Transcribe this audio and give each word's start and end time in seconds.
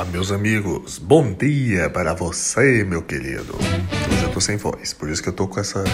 Olá, 0.00 0.08
meus 0.10 0.32
amigos. 0.32 0.98
Bom 0.98 1.30
dia 1.30 1.90
para 1.90 2.14
você, 2.14 2.82
meu 2.84 3.02
querido. 3.02 3.54
Hoje 3.54 4.22
eu 4.22 4.32
tô 4.32 4.40
sem 4.40 4.56
voz, 4.56 4.94
por 4.94 5.10
isso 5.10 5.22
que 5.22 5.28
eu 5.28 5.32
tô 5.32 5.46
com 5.46 5.60
essa 5.60 5.84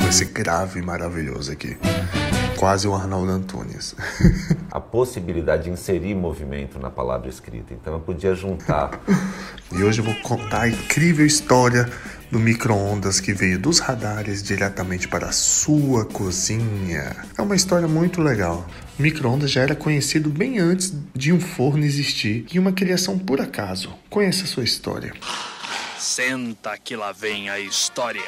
com 0.00 0.08
esse 0.08 0.26
grave 0.26 0.80
maravilhoso 0.80 1.50
aqui. 1.50 1.76
Quase 2.56 2.86
o 2.86 2.94
Arnaldo 2.94 3.32
Antunes. 3.32 3.96
a 4.70 4.78
possibilidade 4.78 5.64
de 5.64 5.70
inserir 5.70 6.14
movimento 6.14 6.78
na 6.78 6.90
palavra 6.90 7.28
escrita. 7.28 7.74
Então 7.74 7.94
eu 7.94 7.98
podia 7.98 8.36
juntar. 8.36 9.00
e 9.72 9.82
hoje 9.82 10.00
eu 10.00 10.04
vou 10.04 10.14
contar 10.22 10.60
a 10.60 10.68
incrível 10.68 11.26
história 11.26 11.90
do 12.30 12.38
micro-ondas 12.38 13.20
que 13.20 13.32
veio 13.32 13.58
dos 13.58 13.78
radares 13.78 14.42
diretamente 14.42 15.08
para 15.08 15.28
a 15.28 15.32
sua 15.32 16.04
cozinha. 16.04 17.16
É 17.36 17.42
uma 17.42 17.56
história 17.56 17.86
muito 17.86 18.20
legal. 18.20 18.68
O 18.98 19.02
micro-ondas 19.02 19.50
já 19.50 19.62
era 19.62 19.74
conhecido 19.74 20.30
bem 20.30 20.58
antes 20.58 20.92
de 21.14 21.32
um 21.32 21.40
forno 21.40 21.84
existir 21.84 22.46
e 22.52 22.58
uma 22.58 22.72
criação 22.72 23.18
por 23.18 23.40
acaso. 23.40 23.94
Conheça 24.10 24.44
a 24.44 24.46
sua 24.46 24.64
história. 24.64 25.12
Senta 25.98 26.76
que 26.78 26.96
lá 26.96 27.12
vem 27.12 27.48
a 27.48 27.58
história. 27.58 28.22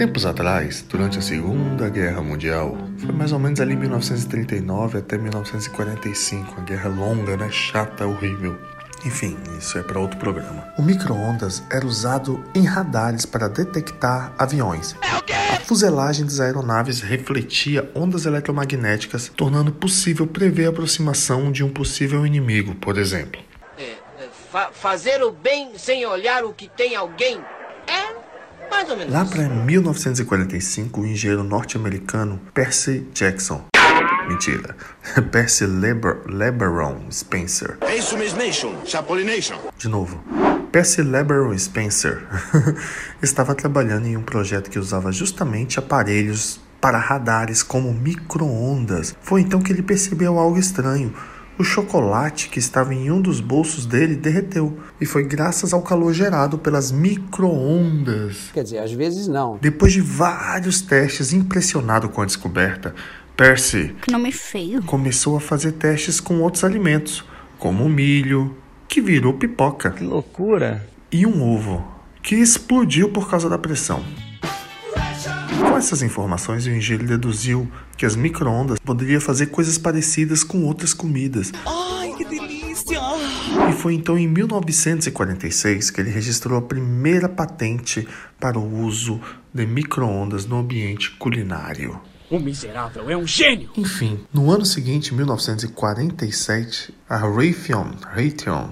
Tempos 0.00 0.24
atrás, 0.24 0.82
durante 0.88 1.18
a 1.18 1.20
Segunda 1.20 1.90
Guerra 1.90 2.22
Mundial, 2.22 2.74
foi 2.96 3.12
mais 3.12 3.32
ou 3.32 3.38
menos 3.38 3.60
ali 3.60 3.76
1939 3.76 4.96
até 4.96 5.18
1945, 5.18 6.54
uma 6.54 6.64
guerra 6.64 6.88
longa, 6.88 7.36
né, 7.36 7.50
chata, 7.50 8.06
horrível. 8.06 8.58
Enfim, 9.04 9.36
isso 9.58 9.76
é 9.76 9.82
para 9.82 10.00
outro 10.00 10.18
programa. 10.18 10.66
O 10.78 10.82
micro-ondas 10.82 11.62
era 11.70 11.84
usado 11.84 12.42
em 12.54 12.64
radares 12.64 13.26
para 13.26 13.46
detectar 13.46 14.32
aviões. 14.38 14.96
A 15.02 15.60
fuselagem 15.66 16.24
das 16.24 16.40
aeronaves 16.40 17.02
refletia 17.02 17.90
ondas 17.94 18.24
eletromagnéticas, 18.24 19.28
tornando 19.28 19.70
possível 19.70 20.26
prever 20.26 20.64
a 20.64 20.70
aproximação 20.70 21.52
de 21.52 21.62
um 21.62 21.68
possível 21.68 22.24
inimigo, 22.24 22.74
por 22.74 22.96
exemplo. 22.96 23.42
É, 23.76 23.98
é 24.18 24.28
fa 24.50 24.70
fazer 24.72 25.22
o 25.22 25.30
bem 25.30 25.72
sem 25.76 26.06
olhar 26.06 26.42
o 26.42 26.54
que 26.54 26.70
tem 26.70 26.96
alguém 26.96 27.38
é 27.86 28.14
mais 28.14 28.14
ou 28.14 28.68
menos. 28.69 28.69
Lá 29.10 29.26
para 29.26 29.46
1945, 29.46 31.02
o 31.02 31.06
engenheiro 31.06 31.44
norte-americano 31.44 32.40
Percy 32.54 33.06
Jackson. 33.12 33.62
Mentira. 34.26 34.74
Percy 35.30 35.66
Leber 35.66 36.22
LeBaron 36.26 37.10
Spencer. 37.10 37.76
É 37.82 37.96
isso 37.96 38.16
mesmo, 38.16 38.40
Chapolination. 38.86 39.58
De 39.76 39.86
novo. 39.86 40.22
Percy 40.72 41.02
LeBaron 41.02 41.58
Spencer 41.58 42.22
estava 43.20 43.54
trabalhando 43.54 44.06
em 44.06 44.16
um 44.16 44.22
projeto 44.22 44.70
que 44.70 44.78
usava 44.78 45.12
justamente 45.12 45.78
aparelhos 45.78 46.58
para 46.80 46.96
radares 46.96 47.62
como 47.62 47.92
micro-ondas. 47.92 49.14
Foi 49.20 49.42
então 49.42 49.60
que 49.60 49.72
ele 49.72 49.82
percebeu 49.82 50.38
algo 50.38 50.58
estranho. 50.58 51.14
O 51.60 51.62
chocolate 51.62 52.48
que 52.48 52.58
estava 52.58 52.94
em 52.94 53.10
um 53.10 53.20
dos 53.20 53.38
bolsos 53.38 53.84
dele 53.84 54.16
derreteu 54.16 54.78
e 54.98 55.04
foi 55.04 55.24
graças 55.24 55.74
ao 55.74 55.82
calor 55.82 56.14
gerado 56.14 56.56
pelas 56.56 56.90
microondas. 56.90 58.48
Quer 58.54 58.62
dizer, 58.62 58.78
às 58.78 58.90
vezes 58.92 59.28
não. 59.28 59.58
Depois 59.60 59.92
de 59.92 60.00
vários 60.00 60.80
testes, 60.80 61.34
impressionado 61.34 62.08
com 62.08 62.22
a 62.22 62.24
descoberta, 62.24 62.94
Percy 63.36 63.94
que 64.00 64.10
nome 64.10 64.32
feio. 64.32 64.82
começou 64.84 65.36
a 65.36 65.40
fazer 65.40 65.72
testes 65.72 66.18
com 66.18 66.40
outros 66.40 66.64
alimentos, 66.64 67.22
como 67.58 67.84
o 67.84 67.90
milho, 67.90 68.56
que 68.88 69.02
virou 69.02 69.34
pipoca. 69.34 69.90
Que 69.90 70.02
loucura! 70.02 70.88
E 71.12 71.26
um 71.26 71.42
ovo, 71.42 71.86
que 72.22 72.36
explodiu 72.36 73.10
por 73.10 73.28
causa 73.28 73.50
da 73.50 73.58
pressão. 73.58 74.02
Com 75.60 75.76
essas 75.76 76.02
informações, 76.02 76.66
o 76.66 76.70
engenheiro 76.70 77.06
deduziu 77.06 77.70
que 77.96 78.06
as 78.06 78.16
microondas 78.16 78.78
poderiam 78.78 79.20
fazer 79.20 79.46
coisas 79.46 79.78
parecidas 79.78 80.42
com 80.42 80.64
outras 80.64 80.94
comidas. 80.94 81.52
Ai, 81.66 82.12
que 82.16 82.24
delícia! 82.24 82.98
E 83.68 83.72
foi 83.72 83.94
então 83.94 84.18
em 84.18 84.26
1946 84.26 85.90
que 85.90 86.00
ele 86.00 86.10
registrou 86.10 86.58
a 86.58 86.62
primeira 86.62 87.28
patente 87.28 88.06
para 88.38 88.58
o 88.58 88.84
uso 88.84 89.20
de 89.52 89.66
microondas 89.66 90.46
no 90.46 90.58
ambiente 90.58 91.10
culinário. 91.12 92.00
O 92.30 92.38
miserável 92.38 93.10
é 93.10 93.16
um 93.16 93.26
gênio! 93.26 93.70
Enfim, 93.76 94.24
no 94.32 94.52
ano 94.52 94.64
seguinte, 94.64 95.12
1947, 95.12 96.94
a 97.08 97.16
Raytheon, 97.16 97.90
Raytheon 98.06 98.68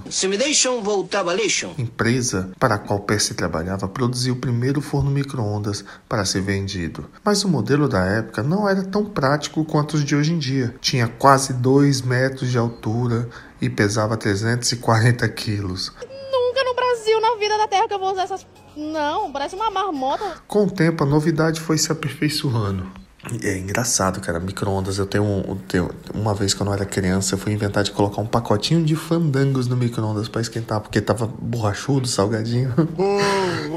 empresa 1.76 2.52
para 2.56 2.76
a 2.76 2.78
qual 2.78 3.00
Percy 3.00 3.34
trabalhava, 3.34 3.88
produziu 3.88 4.34
o 4.34 4.38
primeiro 4.38 4.80
forno 4.80 5.10
micro-ondas 5.10 5.84
para 6.08 6.24
ser 6.24 6.40
vendido. 6.40 7.10
Mas 7.24 7.42
o 7.42 7.48
modelo 7.48 7.88
da 7.88 8.04
época 8.04 8.44
não 8.44 8.68
era 8.68 8.84
tão 8.84 9.04
prático 9.04 9.64
quanto 9.64 9.94
os 9.94 10.04
de 10.04 10.14
hoje 10.14 10.32
em 10.32 10.38
dia. 10.38 10.76
Tinha 10.80 11.08
quase 11.08 11.52
2 11.52 12.02
metros 12.02 12.52
de 12.52 12.58
altura 12.58 13.28
e 13.60 13.68
pesava 13.68 14.16
340 14.16 15.28
quilos. 15.30 15.92
Nunca 16.00 16.62
no 16.62 16.76
Brasil, 16.76 17.20
na 17.20 17.34
vida 17.34 17.58
da 17.58 17.66
Terra, 17.66 17.88
que 17.88 17.94
eu 17.94 17.98
vou 17.98 18.12
usar 18.12 18.22
essas... 18.22 18.46
Não, 18.76 19.32
parece 19.32 19.56
uma 19.56 19.68
marmota. 19.68 20.36
Com 20.46 20.66
o 20.66 20.70
tempo, 20.70 21.02
a 21.02 21.06
novidade 21.08 21.60
foi 21.60 21.76
se 21.76 21.90
aperfeiçoando. 21.90 23.07
É 23.42 23.58
engraçado, 23.58 24.20
cara. 24.20 24.40
Micro-ondas. 24.40 24.98
Eu 24.98 25.06
tenho, 25.06 25.24
um, 25.24 25.56
tenho, 25.68 25.90
Uma 26.14 26.34
vez 26.34 26.54
quando 26.54 26.68
eu 26.68 26.74
era 26.74 26.84
criança, 26.84 27.34
eu 27.34 27.38
fui 27.38 27.52
inventar 27.52 27.84
de 27.84 27.90
colocar 27.90 28.20
um 28.20 28.26
pacotinho 28.26 28.84
de 28.84 28.96
fandangos 28.96 29.66
no 29.66 29.76
micro-ondas 29.76 30.28
pra 30.28 30.40
esquentar, 30.40 30.80
porque 30.80 31.00
tava 31.00 31.26
borrachudo, 31.26 32.06
salgadinho. 32.08 32.72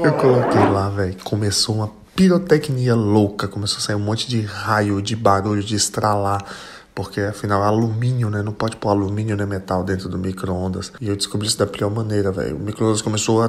eu 0.04 0.12
coloquei 0.14 0.68
lá, 0.70 0.88
velho. 0.90 1.16
Começou 1.24 1.76
uma 1.76 1.90
pirotecnia 2.14 2.94
louca. 2.94 3.48
Começou 3.48 3.78
a 3.78 3.80
sair 3.80 3.96
um 3.96 4.00
monte 4.00 4.28
de 4.28 4.40
raio, 4.40 5.02
de 5.02 5.16
barulho, 5.16 5.62
de 5.62 5.74
estralar. 5.74 6.44
Porque 6.94 7.22
afinal 7.22 7.62
é 7.64 7.66
alumínio, 7.66 8.28
né? 8.28 8.42
Não 8.42 8.52
pode 8.52 8.76
pôr 8.76 8.90
alumínio 8.90 9.34
nem 9.34 9.46
metal 9.46 9.82
dentro 9.82 10.10
do 10.10 10.18
micro-ondas. 10.18 10.92
E 11.00 11.08
eu 11.08 11.16
descobri 11.16 11.46
isso 11.46 11.56
da 11.58 11.66
pior 11.66 11.90
maneira, 11.90 12.30
velho. 12.30 12.56
O 12.56 12.60
micro-ondas 12.60 13.00
começou 13.00 13.42
a. 13.42 13.48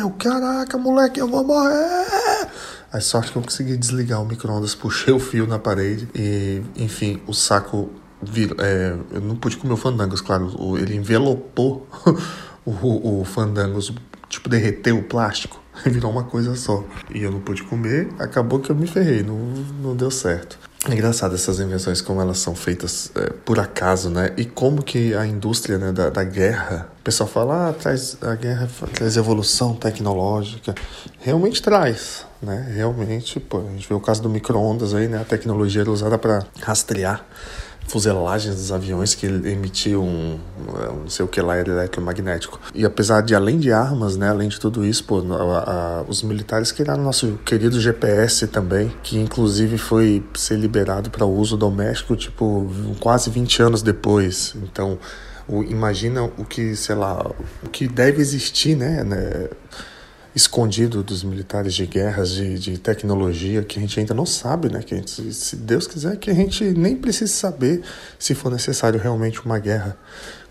Eu, 0.00 0.10
caraca, 0.12 0.78
moleque, 0.78 1.20
eu 1.20 1.28
vou 1.28 1.44
morrer! 1.44 2.48
A 2.92 3.00
sorte 3.00 3.30
que 3.30 3.38
eu 3.38 3.42
consegui 3.42 3.76
desligar 3.76 4.20
o 4.20 4.26
micro-ondas, 4.26 4.74
puxei 4.74 5.14
o 5.14 5.20
fio 5.20 5.46
na 5.46 5.58
parede 5.58 6.08
e, 6.14 6.60
enfim, 6.76 7.20
o 7.26 7.32
saco 7.32 7.90
virou. 8.20 8.56
É, 8.58 8.96
eu 9.12 9.20
não 9.20 9.36
pude 9.36 9.56
comer 9.56 9.74
o 9.74 9.76
fandangos, 9.76 10.20
claro. 10.20 10.76
Ele 10.76 10.96
envelopou 10.96 11.86
o, 12.66 13.20
o 13.20 13.24
fandangos, 13.24 13.92
tipo, 14.28 14.48
derreteu 14.48 14.98
o 14.98 15.02
plástico. 15.04 15.60
Virou 15.86 16.10
uma 16.10 16.24
coisa 16.24 16.54
só. 16.56 16.84
E 17.14 17.22
eu 17.22 17.30
não 17.30 17.40
pude 17.40 17.62
comer, 17.62 18.08
acabou 18.18 18.58
que 18.58 18.70
eu 18.70 18.76
me 18.76 18.86
ferrei, 18.86 19.22
não, 19.22 19.36
não 19.82 19.96
deu 19.96 20.10
certo. 20.10 20.58
É 20.88 20.94
engraçado 20.94 21.34
essas 21.34 21.60
invenções, 21.60 22.00
como 22.00 22.22
elas 22.22 22.38
são 22.38 22.54
feitas 22.54 23.12
é, 23.14 23.30
por 23.44 23.60
acaso, 23.60 24.08
né? 24.08 24.32
E 24.38 24.46
como 24.46 24.82
que 24.82 25.14
a 25.14 25.26
indústria 25.26 25.76
né, 25.76 25.92
da, 25.92 26.08
da 26.08 26.24
guerra, 26.24 26.88
o 27.00 27.02
pessoal 27.02 27.28
fala, 27.28 27.68
ah, 27.68 27.72
traz, 27.74 28.16
a 28.22 28.34
guerra 28.34 28.66
traz 28.94 29.18
evolução 29.18 29.74
tecnológica. 29.74 30.74
Realmente 31.18 31.60
traz, 31.60 32.24
né? 32.40 32.72
Realmente, 32.74 33.38
pô, 33.38 33.58
a 33.58 33.70
gente 33.72 33.86
vê 33.86 33.94
o 33.94 34.00
caso 34.00 34.22
do 34.22 34.30
micro-ondas 34.30 34.94
aí, 34.94 35.06
né? 35.06 35.20
A 35.20 35.24
tecnologia 35.24 35.82
era 35.82 35.90
usada 35.90 36.16
para 36.16 36.46
rastrear 36.62 37.26
fuselagens 37.90 38.54
dos 38.54 38.70
aviões 38.70 39.14
que 39.14 39.26
emitiam 39.26 40.02
um, 40.02 40.38
um, 40.58 41.00
não 41.02 41.08
sei 41.08 41.24
o 41.24 41.28
que 41.28 41.40
lá 41.40 41.58
eletromagnético. 41.58 42.60
E 42.72 42.84
apesar 42.84 43.20
de 43.20 43.34
além 43.34 43.58
de 43.58 43.72
armas, 43.72 44.16
né, 44.16 44.28
além 44.28 44.48
de 44.48 44.60
tudo 44.60 44.84
isso, 44.84 45.04
pô, 45.04 45.18
a, 45.18 45.98
a, 46.00 46.02
os 46.02 46.22
militares 46.22 46.70
criaram 46.70 47.02
nosso 47.02 47.38
querido 47.44 47.80
GPS 47.80 48.46
também, 48.46 48.92
que 49.02 49.18
inclusive 49.18 49.76
foi 49.76 50.22
ser 50.34 50.56
liberado 50.56 51.10
para 51.10 51.26
uso 51.26 51.56
doméstico, 51.56 52.14
tipo, 52.14 52.70
quase 53.00 53.28
20 53.28 53.62
anos 53.62 53.82
depois. 53.82 54.54
Então, 54.62 54.96
o, 55.48 55.64
imagina 55.64 56.22
o 56.22 56.44
que, 56.44 56.76
sei 56.76 56.94
lá, 56.94 57.28
o 57.62 57.68
que 57.68 57.88
deve 57.88 58.20
existir, 58.20 58.76
né, 58.76 59.02
né 59.02 59.48
escondido 60.34 61.02
dos 61.02 61.24
militares 61.24 61.74
de 61.74 61.86
guerras, 61.86 62.30
de, 62.30 62.58
de 62.58 62.78
tecnologia, 62.78 63.62
que 63.62 63.78
a 63.78 63.82
gente 63.82 63.98
ainda 63.98 64.14
não 64.14 64.26
sabe, 64.26 64.68
né? 64.68 64.82
Que 64.82 64.94
gente, 64.94 65.32
se 65.32 65.56
Deus 65.56 65.86
quiser, 65.86 66.16
que 66.16 66.30
a 66.30 66.34
gente 66.34 66.64
nem 66.64 66.96
precise 66.96 67.32
saber 67.32 67.82
se 68.18 68.34
for 68.34 68.50
necessário 68.50 69.00
realmente 69.00 69.44
uma 69.44 69.58
guerra 69.58 69.96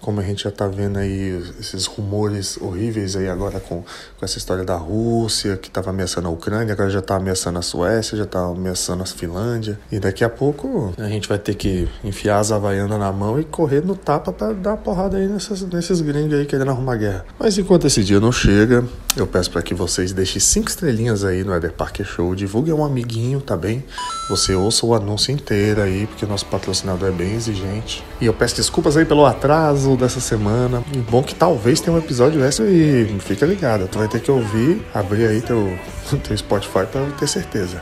como 0.02 0.20
a 0.20 0.24
gente 0.24 0.44
já 0.44 0.50
está 0.50 0.68
vendo 0.68 0.98
aí 0.98 1.42
esses 1.60 1.86
rumores 1.86 2.58
horríveis 2.58 3.16
aí 3.16 3.28
agora 3.28 3.60
com, 3.60 3.84
com 4.18 4.26
essa 4.26 4.38
história 4.38 4.64
da 4.64 4.76
Rússia, 4.76 5.58
que 5.58 5.68
estava 5.68 5.90
ameaçando 5.90 6.28
a 6.28 6.32
Ucrânia, 6.32 6.74
agora 6.74 6.90
já 6.90 7.00
está 7.00 7.16
ameaçando 7.16 7.60
a 7.60 7.62
Suécia, 7.62 8.18
já 8.18 8.24
está 8.24 8.40
ameaçando 8.40 9.04
a 9.04 9.06
Finlândia. 9.06 9.80
E 9.92 10.00
daqui 10.00 10.24
a 10.24 10.30
pouco 10.30 10.94
a 10.98 11.08
gente 11.08 11.28
vai 11.28 11.38
ter 11.38 11.56
que 11.56 11.88
enfiar 12.04 12.40
as 12.40 12.52
havaianas 12.52 13.00
na 13.00 13.12
mão 13.12 13.40
e 13.40 13.44
correr 13.44 13.82
no 13.86 13.96
tapa 13.96 14.32
para 14.32 14.54
dar 14.54 14.78
porrada 14.78 15.18
aí 15.18 15.28
nessas, 15.28 15.62
nesses 15.64 16.02
gringos 16.02 16.34
aí 16.34 16.46
querendo 16.46 16.72
arrumar 16.72 16.96
guerra. 16.96 17.26
Mas 17.38 17.58
enquanto 17.58 17.88
esse 17.88 18.04
dia 18.04 18.20
não 18.20 18.32
chega, 18.32 18.84
eu 19.16 19.28
peço 19.28 19.52
para 19.52 19.62
que 19.62 19.74
vocês 19.74 20.14
deixem 20.14 20.40
cinco 20.40 20.70
estrelinhas 20.70 21.24
aí 21.24 21.44
no 21.44 21.54
Eder 21.56 21.74
Parker 21.74 22.06
Show, 22.06 22.34
divulguem 22.36 22.74
um 22.74 22.86
amiguinho, 22.86 23.42
tá 23.42 23.58
bem? 23.58 23.84
Você 24.30 24.54
ouça 24.54 24.86
o 24.86 24.94
anúncio 24.94 25.34
inteiro 25.34 25.82
aí, 25.82 26.06
porque 26.06 26.24
nosso 26.24 26.46
patrocinador 26.46 27.10
é 27.10 27.12
bem 27.12 27.34
exigente. 27.34 28.04
E 28.22 28.28
eu 28.28 28.34
peço 28.34 28.58
desculpas 28.58 28.96
aí 28.96 29.04
pelo 29.04 29.26
atraso 29.26 29.98
dessa 29.98 30.20
semana. 30.20 30.84
Bom 31.10 31.24
que 31.24 31.34
talvez 31.34 31.82
tenha 31.82 31.96
um 31.96 32.00
episódio 32.00 32.44
extra 32.44 32.70
e 32.70 33.18
fica 33.22 33.44
ligado. 33.44 33.88
Tu 33.88 33.98
vai 33.98 34.08
ter 34.08 34.22
que 34.22 34.30
ouvir, 34.30 34.86
abrir 34.94 35.26
aí 35.26 35.42
teu, 35.42 35.76
teu 36.24 36.38
Spotify 36.38 36.86
para 36.86 37.08
ter 37.18 37.28
certeza. 37.28 37.82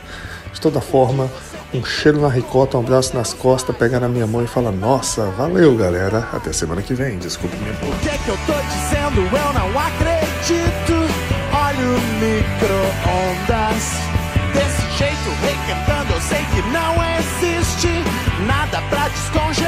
De 0.50 0.58
toda 0.58 0.80
forma, 0.80 1.30
um 1.74 1.84
cheiro 1.84 2.18
na 2.18 2.28
ricota, 2.28 2.78
um 2.78 2.80
abraço 2.80 3.14
nas 3.14 3.34
costas, 3.34 3.76
pega 3.76 4.00
na 4.00 4.08
minha 4.08 4.26
mão 4.26 4.42
e 4.42 4.46
fala: 4.46 4.72
Nossa, 4.72 5.26
valeu 5.26 5.76
galera, 5.76 6.30
até 6.32 6.50
semana 6.50 6.80
que 6.80 6.94
vem. 6.94 7.18
Desculpa 7.18 7.54
minha 7.58 7.74
boca. 7.74 7.94
O 7.94 7.98
que 7.98 8.08
é 8.08 8.16
que 8.16 8.28
eu 8.28 8.38
tô 8.46 8.54
dizendo? 8.54 9.20
Eu 9.20 9.52
não 9.52 9.68
acredito. 9.78 10.94
Olha 11.52 11.88
o 11.88 12.00
micro-ondas. 12.24 14.07
Match 19.08 19.32
danger 19.32 19.67